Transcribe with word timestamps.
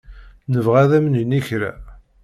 Nebɣa 0.53 0.79
ad 0.83 0.91
am-nini 0.97 1.41
kra. 1.47 1.71